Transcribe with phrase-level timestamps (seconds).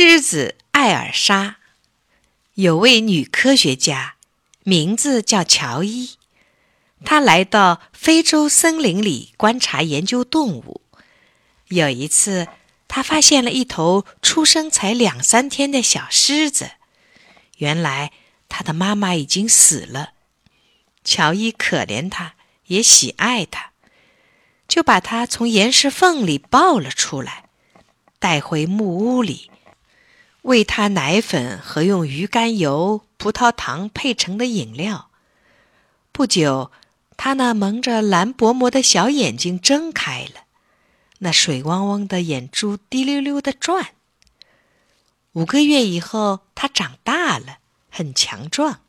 [0.00, 1.56] 狮子艾尔莎，
[2.54, 4.14] 有位女科学家，
[4.62, 6.10] 名字叫乔伊。
[7.04, 10.82] 她来到非洲森林里观察研究动物。
[11.66, 12.46] 有一次，
[12.86, 16.70] 她发现了一头出生才两三天的小狮子。
[17.56, 18.12] 原来，
[18.48, 20.12] 它的妈妈已经死了。
[21.02, 22.36] 乔伊可怜它，
[22.66, 23.72] 也喜爱它，
[24.68, 27.46] 就把它从岩石缝里抱了出来，
[28.20, 29.50] 带回木屋里。
[30.48, 35.10] 喂它奶粉和用鱼肝油、葡萄糖配成的饮料。
[36.10, 36.72] 不久，
[37.18, 40.44] 它那蒙着蓝薄膜的小眼睛睁开了，
[41.18, 43.88] 那水汪汪的眼珠滴溜溜的转。
[45.32, 47.58] 五个月以后，它长大了，
[47.90, 48.80] 很强壮。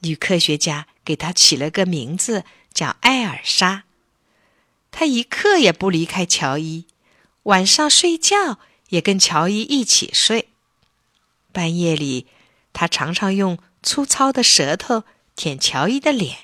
[0.00, 2.42] 女科学家给它起了个名字，
[2.74, 3.84] 叫艾尔莎。
[4.90, 6.86] 它一刻也不离开乔伊，
[7.44, 8.58] 晚上睡觉。
[8.88, 10.48] 也跟乔伊一起睡。
[11.52, 12.26] 半夜里，
[12.72, 16.40] 他常常用粗糙的舌头舔乔伊的脸，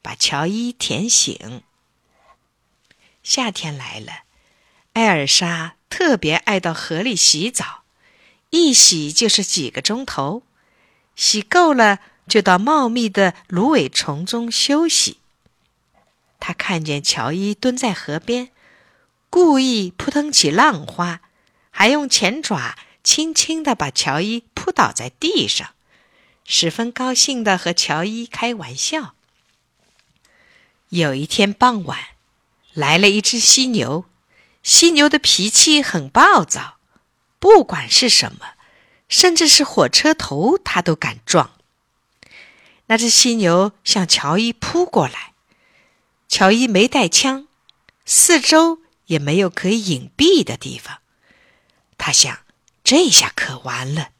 [0.00, 1.62] 把乔伊舔醒。
[3.22, 4.22] 夏天来了，
[4.94, 7.82] 艾尔莎特别爱到河里洗澡，
[8.50, 10.42] 一洗就是几个钟头。
[11.14, 15.18] 洗够了，就到茂密的芦苇丛中休息。
[16.38, 18.50] 他看见乔伊蹲在河边，
[19.28, 21.22] 故意扑腾起浪花。
[21.78, 22.74] 还用前爪
[23.04, 25.74] 轻轻地把乔伊扑倒在地上，
[26.46, 29.14] 十分高兴地和乔伊开玩笑。
[30.88, 31.98] 有一天傍晚，
[32.72, 34.06] 来了一只犀牛。
[34.62, 36.78] 犀牛的脾气很暴躁，
[37.38, 38.54] 不管是什么，
[39.10, 41.50] 甚至是火车头，它都敢撞。
[42.86, 45.34] 那只犀牛向乔伊扑过来，
[46.26, 47.46] 乔伊没带枪，
[48.06, 51.00] 四周也没有可以隐蔽的地方。
[51.98, 52.40] 他想，
[52.84, 54.10] 这下可完了。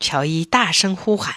[0.00, 1.36] 乔伊大声呼喊，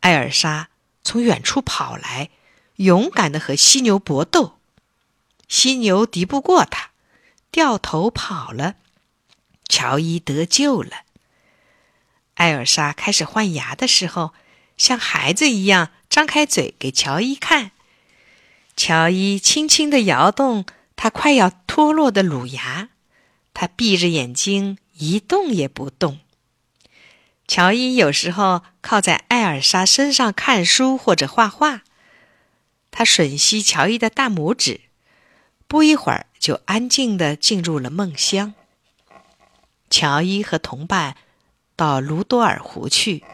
[0.00, 0.68] 艾尔莎
[1.02, 2.30] 从远处跑来，
[2.76, 4.58] 勇敢的和犀牛搏斗。
[5.48, 6.90] 犀牛敌不过他，
[7.50, 8.76] 掉头跑了。
[9.68, 11.02] 乔伊得救了。
[12.34, 14.32] 艾尔莎开始换牙的时候，
[14.76, 17.72] 像孩子一样张开嘴给乔伊看。
[18.76, 20.66] 乔伊轻轻的摇动
[20.96, 22.88] 他快要脱落的乳牙。
[23.58, 26.20] 他闭着眼睛一动也不动。
[27.48, 31.80] 乔伊有时候靠在艾尔莎身上看书或者画画。
[32.90, 34.82] 他吮吸乔伊的大拇指，
[35.66, 38.52] 不一会儿就安静的进入了梦乡。
[39.88, 41.16] 乔伊和同伴
[41.74, 43.24] 到卢多尔湖去，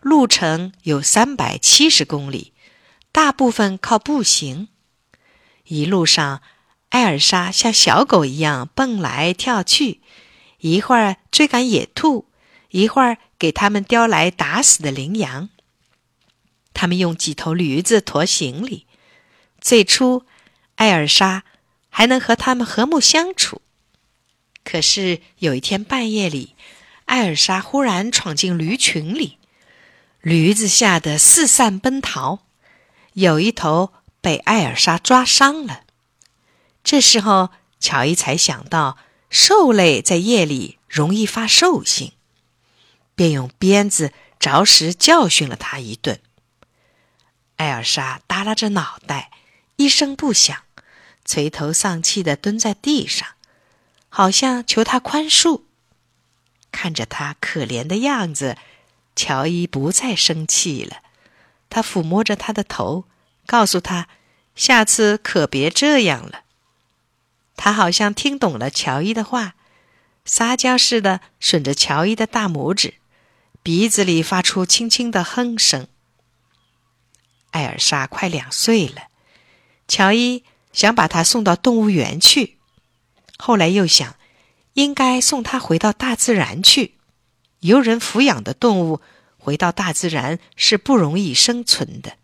[0.00, 2.52] 路程有三百七十公里，
[3.12, 4.66] 大部分靠步行。
[5.66, 6.42] 一路上。
[6.92, 10.02] 艾尔莎像小狗一样蹦来跳去，
[10.58, 12.28] 一会儿追赶野兔，
[12.68, 15.48] 一会儿给他们叼来打死的羚羊。
[16.74, 18.86] 他们用几头驴子驮行李。
[19.58, 20.26] 最初，
[20.74, 21.44] 艾尔莎
[21.88, 23.62] 还能和他们和睦相处。
[24.62, 26.54] 可是有一天半夜里，
[27.06, 29.38] 艾尔莎忽然闯进驴群里，
[30.20, 32.40] 驴子吓得四散奔逃，
[33.14, 35.84] 有一头被艾尔莎抓伤了。
[36.84, 37.50] 这时候，
[37.80, 38.98] 乔伊才想到
[39.30, 42.12] 兽类在夜里容易发兽性，
[43.14, 46.20] 便用鞭子着实教训了他一顿。
[47.56, 49.30] 艾尔莎耷拉着脑袋，
[49.76, 50.62] 一声不响，
[51.24, 53.28] 垂头丧气地蹲在地上，
[54.08, 55.62] 好像求他宽恕。
[56.72, 58.56] 看着他可怜的样子，
[59.14, 60.98] 乔伊不再生气了。
[61.70, 63.04] 他抚摸着他的头，
[63.46, 64.08] 告诉他
[64.56, 66.42] ：“下次可别这样了。”
[67.64, 69.54] 他好像听懂了乔伊的话，
[70.24, 72.94] 撒娇似的吮着乔伊的大拇指，
[73.62, 75.86] 鼻子里发出轻轻的哼声。
[77.52, 79.02] 艾尔莎快两岁了，
[79.86, 80.42] 乔伊
[80.72, 82.58] 想把她送到动物园去，
[83.38, 84.16] 后来又想，
[84.72, 86.96] 应该送她回到大自然去。
[87.60, 89.00] 由人抚养的动物
[89.38, 92.14] 回到大自然是不容易生存的。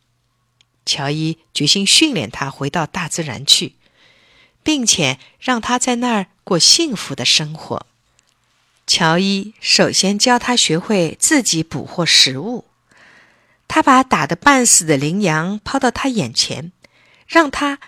[0.84, 3.76] 乔伊决心训练他回到大自然去。
[4.69, 7.87] 并且让他在那儿过幸福的生活。
[8.87, 12.67] 乔伊首先教他学会自己捕获食物。
[13.67, 16.73] 他把打得半死的羚羊抛到他眼前，
[17.26, 17.79] 让他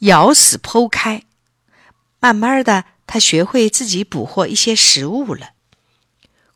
[0.00, 1.22] 咬死剖开。
[2.20, 5.52] 慢慢的，他学会自己捕获一些食物了。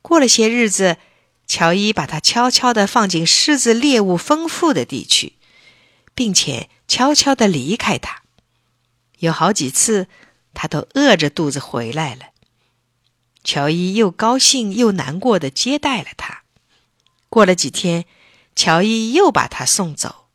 [0.03, 0.99] 过了些日子，
[1.47, 5.37] 乔伊把他悄悄地放进狮子猎物丰富的地区，
[6.15, 8.19] 并且悄悄地离开他。
[9.20, 10.08] 有好几次，
[10.52, 12.26] 他都饿着肚子回来了。
[13.43, 16.43] 乔伊又高兴又难过的接待了他。
[17.31, 18.05] 过了几天，
[18.55, 20.26] 乔伊又把他送走。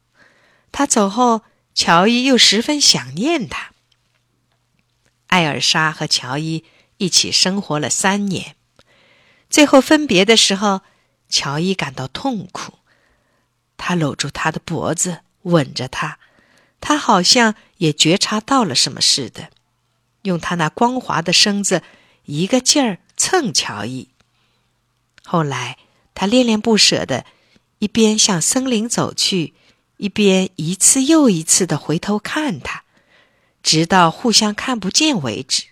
[0.71, 1.41] 他走后，
[1.73, 3.71] 乔伊又十分想念他。
[5.27, 6.63] 艾尔莎和乔伊
[6.97, 8.55] 一起生活了三年，
[9.49, 10.81] 最后分别的时候，
[11.27, 12.79] 乔伊感到痛苦。
[13.77, 16.17] 他搂住她的脖子，吻着她，
[16.79, 19.49] 他好像也觉察到了什么似的，
[20.23, 21.83] 用他那光滑的身子
[22.25, 24.09] 一个劲儿蹭乔伊。
[25.23, 25.77] 后来，
[26.13, 27.25] 他恋恋不舍的，
[27.79, 29.53] 一边向森林走去。
[29.97, 32.83] 一边一次又一次的回头看他，
[33.63, 35.67] 直到互相看不见为止。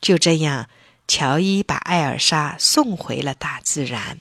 [0.00, 0.70] 就这样，
[1.06, 4.20] 乔伊把艾尔莎送回了大自然。